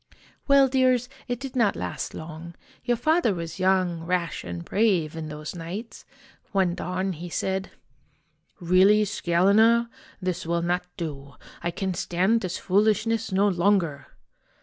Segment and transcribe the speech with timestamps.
[0.47, 2.55] "Well, dears, it did not last long.
[2.83, 6.05] Your father was young, rash, and brave, in those nights.
[6.51, 7.69] One dawn he said,'
[8.59, 11.35] Really, Scalena, this will not do.
[11.61, 14.07] I can stand this foolishness no longer